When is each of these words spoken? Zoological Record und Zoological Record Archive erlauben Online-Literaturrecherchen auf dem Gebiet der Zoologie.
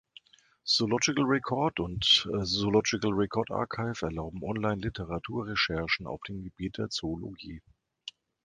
Zoological 0.67 1.25
Record 1.25 1.79
und 1.79 2.03
Zoological 2.03 3.11
Record 3.13 3.51
Archive 3.51 4.07
erlauben 4.07 4.41
Online-Literaturrecherchen 4.41 6.07
auf 6.07 6.23
dem 6.23 6.41
Gebiet 6.41 6.79
der 6.79 6.89
Zoologie. 6.89 7.61